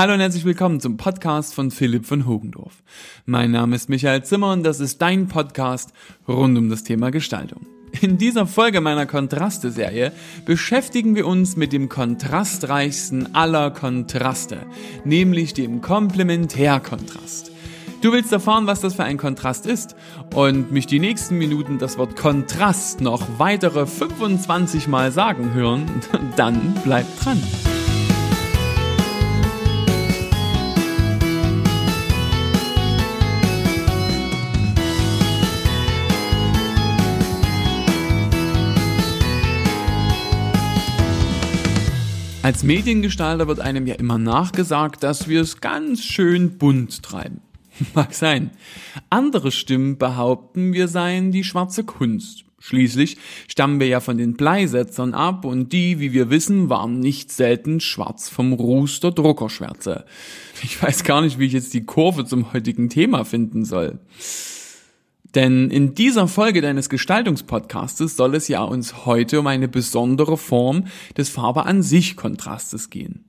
Hallo 0.00 0.14
und 0.14 0.20
herzlich 0.20 0.46
willkommen 0.46 0.80
zum 0.80 0.96
Podcast 0.96 1.52
von 1.52 1.70
Philipp 1.70 2.06
von 2.06 2.26
Hogendorf. 2.26 2.82
Mein 3.26 3.50
Name 3.50 3.76
ist 3.76 3.90
Michael 3.90 4.24
Zimmer 4.24 4.50
und 4.50 4.62
das 4.62 4.80
ist 4.80 5.02
dein 5.02 5.28
Podcast 5.28 5.92
rund 6.26 6.56
um 6.56 6.70
das 6.70 6.84
Thema 6.84 7.10
Gestaltung. 7.10 7.66
In 8.00 8.16
dieser 8.16 8.46
Folge 8.46 8.80
meiner 8.80 9.04
Kontraste-Serie 9.04 10.12
beschäftigen 10.46 11.16
wir 11.16 11.26
uns 11.26 11.58
mit 11.58 11.74
dem 11.74 11.90
kontrastreichsten 11.90 13.34
aller 13.34 13.72
Kontraste, 13.72 14.60
nämlich 15.04 15.52
dem 15.52 15.82
Komplementärkontrast. 15.82 17.52
Du 18.00 18.12
willst 18.12 18.32
erfahren, 18.32 18.66
was 18.66 18.80
das 18.80 18.94
für 18.94 19.04
ein 19.04 19.18
Kontrast 19.18 19.66
ist 19.66 19.96
und 20.34 20.72
mich 20.72 20.86
die 20.86 20.98
nächsten 20.98 21.36
Minuten 21.36 21.78
das 21.78 21.98
Wort 21.98 22.16
Kontrast 22.16 23.02
noch 23.02 23.22
weitere 23.36 23.84
25 23.84 24.88
Mal 24.88 25.12
sagen 25.12 25.52
hören, 25.52 25.84
dann 26.36 26.74
bleib 26.84 27.04
dran. 27.20 27.42
Als 42.50 42.64
Mediengestalter 42.64 43.46
wird 43.46 43.60
einem 43.60 43.86
ja 43.86 43.94
immer 43.94 44.18
nachgesagt, 44.18 45.04
dass 45.04 45.28
wir 45.28 45.40
es 45.40 45.60
ganz 45.60 46.02
schön 46.02 46.58
bunt 46.58 47.00
treiben. 47.00 47.42
Mag 47.94 48.12
sein. 48.12 48.50
Andere 49.08 49.52
Stimmen 49.52 49.98
behaupten, 49.98 50.72
wir 50.72 50.88
seien 50.88 51.30
die 51.30 51.44
schwarze 51.44 51.84
Kunst. 51.84 52.44
Schließlich 52.58 53.18
stammen 53.46 53.78
wir 53.78 53.86
ja 53.86 54.00
von 54.00 54.18
den 54.18 54.34
Bleisetzern 54.34 55.14
ab 55.14 55.44
und 55.44 55.72
die, 55.72 56.00
wie 56.00 56.12
wir 56.12 56.28
wissen, 56.28 56.68
waren 56.68 56.98
nicht 56.98 57.30
selten 57.30 57.78
schwarz 57.78 58.28
vom 58.28 58.52
Ruß 58.52 58.98
der 58.98 59.12
Druckerschwärze. 59.12 60.04
Ich 60.64 60.82
weiß 60.82 61.04
gar 61.04 61.20
nicht, 61.20 61.38
wie 61.38 61.46
ich 61.46 61.52
jetzt 61.52 61.72
die 61.72 61.86
Kurve 61.86 62.24
zum 62.24 62.52
heutigen 62.52 62.88
Thema 62.88 63.24
finden 63.24 63.64
soll. 63.64 64.00
Denn 65.34 65.70
in 65.70 65.94
dieser 65.94 66.26
Folge 66.28 66.60
deines 66.60 66.88
Gestaltungspodcastes 66.88 68.16
soll 68.16 68.34
es 68.34 68.48
ja 68.48 68.62
uns 68.62 69.06
heute 69.06 69.40
um 69.40 69.46
eine 69.46 69.68
besondere 69.68 70.36
Form 70.36 70.84
des 71.16 71.28
Farbe 71.28 71.66
an 71.66 71.82
sich 71.82 72.16
Kontrastes 72.16 72.90
gehen. 72.90 73.24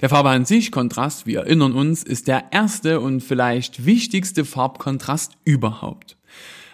Der 0.00 0.08
Farbe 0.08 0.30
an 0.30 0.44
sich 0.44 0.72
Kontrast, 0.72 1.26
wir 1.26 1.40
erinnern 1.40 1.72
uns, 1.72 2.02
ist 2.02 2.28
der 2.28 2.52
erste 2.52 3.00
und 3.00 3.20
vielleicht 3.22 3.86
wichtigste 3.86 4.44
Farbkontrast 4.44 5.32
überhaupt. 5.44 6.16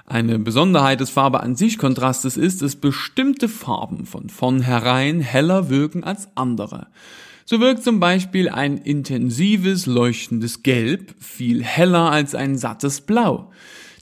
Eine 0.06 0.40
Besonderheit 0.40 1.00
des 1.00 1.10
Farbe 1.10 1.40
an 1.40 1.54
sich 1.54 1.78
Kontrastes 1.78 2.36
ist, 2.36 2.62
dass 2.62 2.76
bestimmte 2.76 3.48
Farben 3.48 4.06
von 4.06 4.28
vornherein 4.28 5.20
heller 5.20 5.70
wirken 5.70 6.02
als 6.02 6.28
andere. 6.36 6.88
So 7.44 7.60
wirkt 7.60 7.84
zum 7.84 8.00
Beispiel 8.00 8.48
ein 8.48 8.76
intensives, 8.78 9.86
leuchtendes 9.86 10.62
Gelb 10.62 11.14
viel 11.20 11.62
heller 11.62 12.10
als 12.10 12.34
ein 12.34 12.58
sattes 12.58 13.02
Blau. 13.02 13.50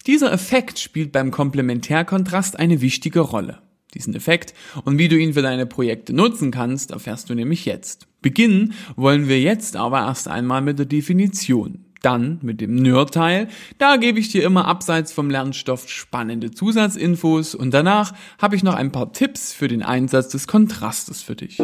Dieser 0.08 0.32
Effekt 0.32 0.78
spielt 0.78 1.12
beim 1.12 1.30
Komplementärkontrast 1.30 2.58
eine 2.58 2.80
wichtige 2.80 3.20
Rolle. 3.20 3.58
Diesen 3.92 4.14
Effekt 4.14 4.54
und 4.86 4.96
wie 4.96 5.08
du 5.08 5.18
ihn 5.18 5.34
für 5.34 5.42
deine 5.42 5.66
Projekte 5.66 6.14
nutzen 6.14 6.50
kannst, 6.50 6.92
erfährst 6.92 7.28
du 7.28 7.34
nämlich 7.34 7.66
jetzt. 7.66 8.08
Beginnen 8.22 8.72
wollen 8.96 9.28
wir 9.28 9.38
jetzt 9.38 9.76
aber 9.76 9.98
erst 9.98 10.26
einmal 10.26 10.62
mit 10.62 10.78
der 10.78 10.86
Definition. 10.86 11.84
Dann 12.00 12.38
mit 12.40 12.62
dem 12.62 12.76
Nerd-Teil. 12.76 13.48
Da 13.76 13.98
gebe 13.98 14.18
ich 14.18 14.30
dir 14.30 14.44
immer 14.44 14.64
abseits 14.64 15.12
vom 15.12 15.28
Lernstoff 15.28 15.90
spannende 15.90 16.52
Zusatzinfos 16.52 17.54
und 17.54 17.74
danach 17.74 18.14
habe 18.40 18.56
ich 18.56 18.62
noch 18.62 18.76
ein 18.76 18.92
paar 18.92 19.12
Tipps 19.12 19.52
für 19.52 19.68
den 19.68 19.82
Einsatz 19.82 20.30
des 20.30 20.46
Kontrastes 20.46 21.20
für 21.20 21.36
dich. 21.36 21.58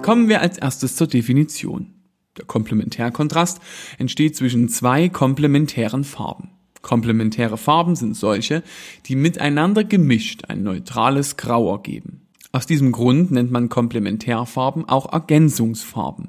Kommen 0.00 0.28
wir 0.30 0.40
als 0.40 0.56
erstes 0.56 0.96
zur 0.96 1.06
Definition. 1.06 2.01
Der 2.38 2.44
Komplementärkontrast 2.46 3.60
entsteht 3.98 4.36
zwischen 4.36 4.68
zwei 4.68 5.08
komplementären 5.08 6.04
Farben. 6.04 6.50
Komplementäre 6.80 7.58
Farben 7.58 7.94
sind 7.94 8.16
solche, 8.16 8.62
die 9.06 9.16
miteinander 9.16 9.84
gemischt 9.84 10.44
ein 10.48 10.62
neutrales 10.62 11.36
Grau 11.36 11.70
ergeben. 11.70 12.22
Aus 12.54 12.66
diesem 12.66 12.92
Grund 12.92 13.30
nennt 13.30 13.50
man 13.50 13.70
Komplementärfarben 13.70 14.86
auch 14.86 15.10
Ergänzungsfarben. 15.10 16.28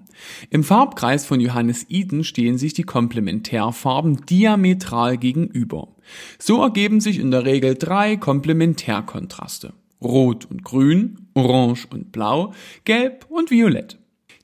Im 0.50 0.64
Farbkreis 0.64 1.25
von 1.25 1.41
Johannes 1.41 1.86
Eden 1.90 2.24
stehen 2.24 2.58
sich 2.58 2.74
die 2.74 2.84
Komplementärfarben 2.84 4.25
diametral 4.25 5.18
gegenüber. 5.18 5.90
So 6.40 6.62
ergeben 6.62 7.02
sich 7.02 7.20
in 7.20 7.31
der 7.31 7.44
Regel 7.44 7.75
drei 7.75 8.16
Komplementärkontraste. 8.16 9.74
Rot 10.02 10.46
und 10.50 10.64
Grün, 10.64 11.28
Orange 11.34 11.88
und 11.91 12.14
Blau, 12.14 12.53
Gelb 12.85 13.25
und 13.30 13.52
Violett. 13.52 13.97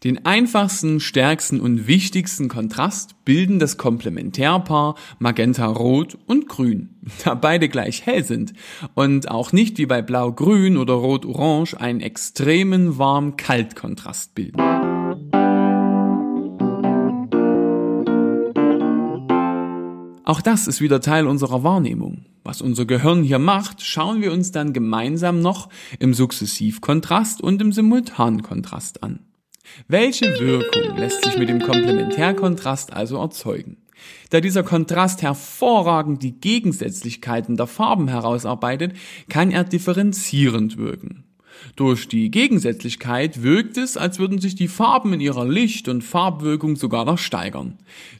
Den 0.05 0.25
einfachsten, 0.25 1.01
stärksten 1.01 1.59
und 1.59 1.85
wichtigsten 1.85 2.47
Kontrast 2.47 3.25
bilden 3.25 3.59
das 3.59 3.75
Komplementärpaar 3.75 4.95
Magenta 5.19 5.65
Rot 5.65 6.17
und 6.25 6.47
Grün, 6.47 6.95
da 7.25 7.33
beide 7.33 7.67
gleich 7.67 8.05
hell 8.05 8.23
sind 8.23 8.53
und 8.95 9.29
auch 9.29 9.51
nicht 9.51 9.77
wie 9.77 9.87
bei 9.87 10.01
Blau-Grün 10.01 10.77
oder 10.77 10.93
Rot-Orange 10.93 11.77
einen 11.81 11.99
extremen 11.99 12.97
Warm-Kalt-Kontrast 12.97 14.35
bilden. 14.35 14.61
Auch 20.23 20.41
das 20.41 20.67
ist 20.67 20.79
wieder 20.79 21.01
Teil 21.01 21.27
unserer 21.27 21.63
Wahrnehmung. 21.63 22.23
Was 22.45 22.61
unser 22.61 22.85
Gehirn 22.85 23.21
hier 23.21 23.39
macht, 23.39 23.81
schauen 23.81 24.21
wir 24.21 24.31
uns 24.31 24.53
dann 24.53 24.71
gemeinsam 24.71 25.41
noch 25.41 25.67
im 25.99 26.13
Sukzessivkontrast 26.13 27.41
und 27.41 27.61
im 27.61 27.73
Simultankontrast 27.73 29.03
an. 29.03 29.25
Welche 29.87 30.39
Wirkung 30.39 30.97
lässt 30.97 31.23
sich 31.23 31.37
mit 31.37 31.49
dem 31.49 31.61
Komplementärkontrast 31.61 32.93
also 32.93 33.17
erzeugen? 33.17 33.77
Da 34.29 34.41
dieser 34.41 34.63
Kontrast 34.63 35.21
hervorragend 35.21 36.23
die 36.23 36.39
Gegensätzlichkeiten 36.39 37.57
der 37.57 37.67
Farben 37.67 38.07
herausarbeitet, 38.07 38.93
kann 39.29 39.51
er 39.51 39.63
differenzierend 39.63 40.77
wirken. 40.77 41.23
Durch 41.75 42.07
die 42.07 42.31
Gegensätzlichkeit 42.31 43.43
wirkt 43.43 43.77
es, 43.77 43.97
als 43.97 44.19
würden 44.19 44.39
sich 44.39 44.55
die 44.55 44.67
Farben 44.67 45.13
in 45.13 45.19
ihrer 45.19 45.45
Licht- 45.45 45.89
und 45.89 46.03
Farbwirkung 46.03 46.75
sogar 46.75 47.05
noch 47.05 47.17
steigern. 47.17 47.77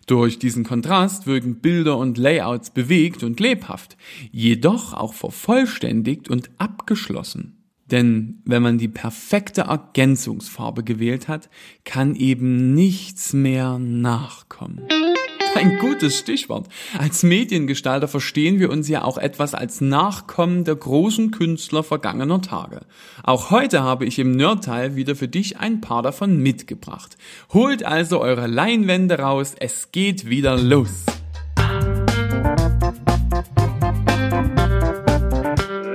Durch 0.08 0.40
diesen 0.40 0.64
Kontrast 0.64 1.26
wirken 1.26 1.60
Bilder 1.62 1.98
und 1.98 2.18
Layouts 2.18 2.72
bewegt 2.72 3.24
und 3.24 3.40
lebhaft, 3.40 3.98
jedoch 4.32 4.94
auch 4.94 5.14
vervollständigt 5.14 6.30
und 6.30 6.50
abgeschlossen. 6.58 7.59
Denn 7.92 8.42
wenn 8.46 8.62
man 8.62 8.78
die 8.78 8.88
perfekte 8.88 9.62
Ergänzungsfarbe 9.62 10.84
gewählt 10.84 11.28
hat, 11.28 11.50
kann 11.86 12.16
eben 12.16 12.74
nichts 12.74 13.34
mehr 13.34 13.80
nachkommen. 13.80 14.88
Ein 15.56 15.80
gutes 15.80 16.18
Stichwort. 16.20 16.68
Als 16.98 17.24
Mediengestalter 17.24 18.08
verstehen 18.08 18.60
wir 18.60 18.70
uns 18.70 18.88
ja 18.88 19.04
auch 19.04 19.18
etwas 19.18 19.56
als 19.56 19.82
Nachkommen 19.82 20.64
der 20.64 20.76
großen 20.76 21.32
Künstler 21.32 21.84
vergangener 21.84 22.42
Tage. 22.42 22.82
Auch 23.24 23.50
heute 23.50 23.82
habe 23.82 24.06
ich 24.06 24.20
im 24.20 24.32
Nerdteil 24.32 24.96
wieder 24.96 25.16
für 25.16 25.28
dich 25.28 25.58
ein 25.58 25.82
paar 25.82 26.04
davon 26.04 26.38
mitgebracht. 26.38 27.18
Holt 27.52 27.84
also 27.84 28.22
eure 28.22 28.48
Leinwände 28.48 29.20
raus, 29.20 29.56
es 29.60 29.92
geht 29.92 30.30
wieder 30.30 30.56
los. 30.58 31.06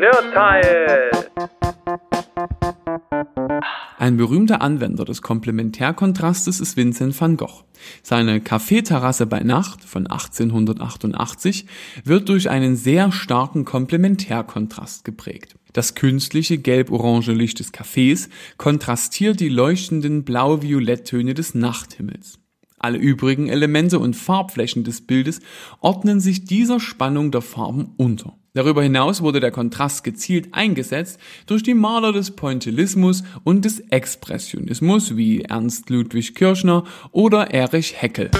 Nerdteil! 0.00 1.10
Ein 4.04 4.18
berühmter 4.18 4.60
Anwender 4.60 5.06
des 5.06 5.22
Komplementärkontrastes 5.22 6.60
ist 6.60 6.76
Vincent 6.76 7.18
van 7.18 7.38
Gogh. 7.38 7.64
Seine 8.02 8.42
Kaffeeterrasse 8.42 9.24
bei 9.24 9.40
Nacht 9.40 9.82
von 9.82 10.06
1888 10.06 11.64
wird 12.04 12.28
durch 12.28 12.50
einen 12.50 12.76
sehr 12.76 13.12
starken 13.12 13.64
Komplementärkontrast 13.64 15.06
geprägt. 15.06 15.56
Das 15.72 15.94
künstliche 15.94 16.58
gelb-orange 16.58 17.32
Licht 17.32 17.60
des 17.60 17.72
Cafés 17.72 18.28
kontrastiert 18.58 19.40
die 19.40 19.48
leuchtenden 19.48 20.24
blau-violett-Töne 20.24 21.32
des 21.32 21.54
Nachthimmels. 21.54 22.38
Alle 22.78 22.98
übrigen 22.98 23.48
Elemente 23.48 23.98
und 23.98 24.16
Farbflächen 24.16 24.84
des 24.84 25.06
Bildes 25.06 25.40
ordnen 25.80 26.20
sich 26.20 26.44
dieser 26.44 26.78
Spannung 26.78 27.30
der 27.30 27.40
Farben 27.40 27.94
unter. 27.96 28.36
Darüber 28.56 28.84
hinaus 28.84 29.20
wurde 29.20 29.40
der 29.40 29.50
Kontrast 29.50 30.04
gezielt 30.04 30.54
eingesetzt 30.54 31.18
durch 31.46 31.64
die 31.64 31.74
Maler 31.74 32.12
des 32.12 32.30
Pointillismus 32.30 33.24
und 33.42 33.64
des 33.64 33.80
Expressionismus 33.80 35.16
wie 35.16 35.42
Ernst 35.42 35.90
Ludwig 35.90 36.36
Kirchner 36.36 36.84
oder 37.10 37.50
Erich 37.50 38.00
Heckel. 38.00 38.30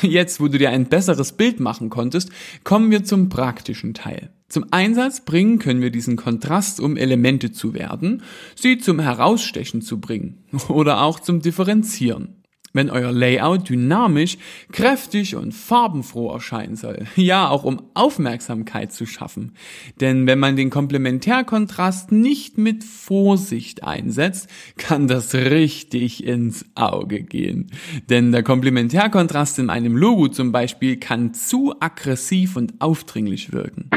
Jetzt, 0.00 0.40
wo 0.40 0.48
du 0.48 0.56
dir 0.56 0.70
ein 0.70 0.86
besseres 0.86 1.32
Bild 1.32 1.60
machen 1.60 1.90
konntest, 1.90 2.30
kommen 2.64 2.90
wir 2.90 3.04
zum 3.04 3.28
praktischen 3.28 3.92
Teil. 3.92 4.30
Zum 4.48 4.64
Einsatz 4.70 5.26
bringen 5.26 5.58
können 5.58 5.82
wir 5.82 5.90
diesen 5.90 6.16
Kontrast, 6.16 6.80
um 6.80 6.96
Elemente 6.96 7.52
zu 7.52 7.74
werden, 7.74 8.22
sie 8.54 8.78
zum 8.78 8.98
Herausstechen 8.98 9.82
zu 9.82 10.00
bringen 10.00 10.42
oder 10.68 11.02
auch 11.02 11.20
zum 11.20 11.42
Differenzieren. 11.42 12.45
Wenn 12.76 12.90
euer 12.90 13.12
Layout 13.12 13.68
dynamisch, 13.68 14.38
kräftig 14.70 15.34
und 15.34 15.52
farbenfroh 15.52 16.30
erscheinen 16.30 16.76
soll. 16.76 17.06
Ja, 17.16 17.48
auch 17.48 17.64
um 17.64 17.82
Aufmerksamkeit 17.94 18.92
zu 18.92 19.04
schaffen. 19.04 19.52
Denn 20.00 20.26
wenn 20.26 20.38
man 20.38 20.54
den 20.54 20.70
Komplementärkontrast 20.70 22.12
nicht 22.12 22.56
mit 22.56 22.84
Vorsicht 22.84 23.82
einsetzt, 23.82 24.48
kann 24.76 25.08
das 25.08 25.34
richtig 25.34 26.24
ins 26.24 26.66
Auge 26.76 27.22
gehen. 27.22 27.70
Denn 28.08 28.30
der 28.30 28.42
Komplementärkontrast 28.42 29.58
in 29.58 29.70
einem 29.70 29.96
Logo 29.96 30.28
zum 30.28 30.52
Beispiel 30.52 30.98
kann 30.98 31.34
zu 31.34 31.74
aggressiv 31.80 32.54
und 32.54 32.80
aufdringlich 32.80 33.52
wirken. 33.52 33.90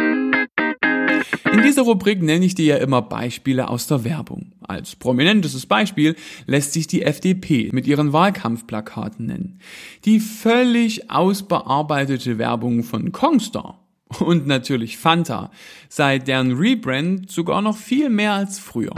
In 1.52 1.64
dieser 1.64 1.82
Rubrik 1.82 2.22
nenne 2.22 2.46
ich 2.46 2.54
dir 2.56 2.66
ja 2.66 2.78
immer 2.78 3.02
Beispiele 3.02 3.70
aus 3.70 3.88
der 3.88 4.04
Werbung. 4.04 4.52
Als 4.68 4.96
prominentestes 4.96 5.66
Beispiel 5.66 6.16
lässt 6.46 6.74
sich 6.74 6.86
die 6.86 7.02
FDP 7.02 7.70
mit 7.72 7.88
ihren 7.88 8.14
Wahlkampfplakaten 8.14 9.26
nennen. 9.26 9.60
Die 10.06 10.20
völlig 10.20 11.10
ausbearbeitete 11.10 12.38
Werbung 12.38 12.84
von 12.84 13.12
Kongstar 13.12 13.80
und 14.20 14.46
natürlich 14.46 14.98
Fanta, 14.98 15.52
seit 15.88 16.28
deren 16.28 16.54
Rebrand 16.54 17.32
sogar 17.32 17.62
noch 17.62 17.78
viel 17.78 18.10
mehr 18.10 18.34
als 18.34 18.60
früher. 18.60 18.94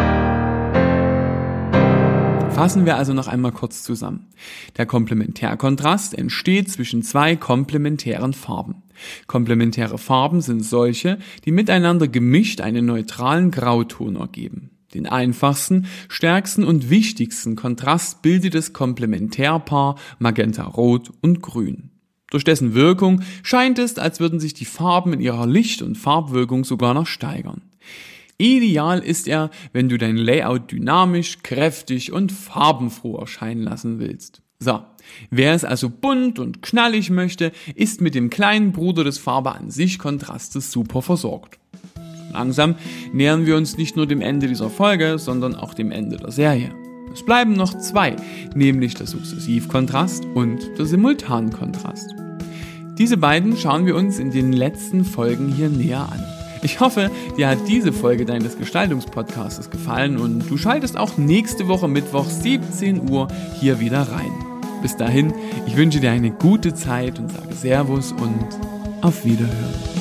Fassen 2.53 2.85
wir 2.85 2.97
also 2.97 3.13
noch 3.13 3.27
einmal 3.27 3.53
kurz 3.53 3.81
zusammen. 3.81 4.27
Der 4.77 4.85
Komplementärkontrast 4.85 6.13
entsteht 6.13 6.69
zwischen 6.69 7.01
zwei 7.01 7.35
komplementären 7.35 8.33
Farben. 8.33 8.83
Komplementäre 9.25 9.97
Farben 9.97 10.41
sind 10.41 10.63
solche, 10.63 11.17
die 11.45 11.51
miteinander 11.51 12.07
gemischt 12.07 12.61
einen 12.61 12.85
neutralen 12.85 13.51
Grauton 13.51 14.17
ergeben. 14.17 14.71
Den 14.93 15.07
einfachsten, 15.07 15.87
stärksten 16.09 16.63
und 16.63 16.89
wichtigsten 16.89 17.55
Kontrast 17.55 18.21
bildet 18.21 18.53
das 18.53 18.73
Komplementärpaar 18.73 19.95
Magenta 20.19 20.63
Rot 20.63 21.11
und 21.21 21.41
Grün. 21.41 21.91
Durch 22.29 22.43
dessen 22.43 22.73
Wirkung 22.73 23.21
scheint 23.43 23.79
es, 23.79 23.97
als 23.97 24.19
würden 24.19 24.39
sich 24.39 24.53
die 24.53 24.65
Farben 24.65 25.13
in 25.13 25.19
ihrer 25.21 25.47
Licht- 25.47 25.81
und 25.81 25.97
Farbwirkung 25.97 26.65
sogar 26.65 26.93
noch 26.93 27.07
steigern. 27.07 27.61
Ideal 28.41 28.99
ist 28.99 29.27
er, 29.27 29.51
wenn 29.71 29.87
du 29.87 29.99
dein 29.99 30.17
Layout 30.17 30.71
dynamisch, 30.71 31.43
kräftig 31.43 32.11
und 32.11 32.31
farbenfroh 32.31 33.17
erscheinen 33.17 33.61
lassen 33.61 33.99
willst. 33.99 34.41
So, 34.57 34.79
wer 35.29 35.53
es 35.53 35.63
also 35.63 35.89
bunt 35.89 36.39
und 36.39 36.63
knallig 36.63 37.11
möchte, 37.11 37.51
ist 37.75 38.01
mit 38.01 38.15
dem 38.15 38.31
kleinen 38.31 38.71
Bruder 38.71 39.03
des 39.03 39.19
Farbe 39.19 39.53
an 39.53 39.69
sich 39.69 39.99
Kontrastes 39.99 40.71
super 40.71 41.03
versorgt. 41.03 41.59
Langsam 42.33 42.75
nähern 43.13 43.45
wir 43.45 43.57
uns 43.57 43.77
nicht 43.77 43.95
nur 43.95 44.07
dem 44.07 44.21
Ende 44.21 44.47
dieser 44.47 44.71
Folge, 44.71 45.19
sondern 45.19 45.55
auch 45.55 45.75
dem 45.75 45.91
Ende 45.91 46.17
der 46.17 46.31
Serie. 46.31 46.73
Es 47.13 47.23
bleiben 47.23 47.53
noch 47.53 47.77
zwei, 47.77 48.15
nämlich 48.55 48.95
der 48.95 49.05
Sukzessivkontrast 49.05 50.25
und 50.33 50.59
der 50.79 50.85
Simultankontrast. 50.87 52.15
Diese 52.97 53.17
beiden 53.17 53.55
schauen 53.55 53.85
wir 53.85 53.95
uns 53.95 54.17
in 54.17 54.31
den 54.31 54.51
letzten 54.53 55.05
Folgen 55.05 55.51
hier 55.53 55.69
näher 55.69 56.09
an. 56.11 56.40
Ich 56.63 56.79
hoffe, 56.79 57.09
dir 57.37 57.49
hat 57.49 57.67
diese 57.67 57.91
Folge 57.91 58.25
deines 58.25 58.57
Gestaltungspodcasts 58.57 59.71
gefallen 59.71 60.17
und 60.17 60.47
du 60.49 60.57
schaltest 60.57 60.95
auch 60.95 61.17
nächste 61.17 61.67
Woche 61.67 61.87
Mittwoch 61.87 62.25
17 62.25 63.09
Uhr 63.09 63.27
hier 63.59 63.79
wieder 63.79 64.03
rein. 64.03 64.31
Bis 64.81 64.95
dahin, 64.95 65.33
ich 65.65 65.75
wünsche 65.75 65.99
dir 65.99 66.11
eine 66.11 66.31
gute 66.31 66.73
Zeit 66.73 67.17
und 67.17 67.31
sage 67.31 67.53
Servus 67.53 68.11
und 68.11 68.47
auf 69.01 69.25
Wiederhören. 69.25 70.00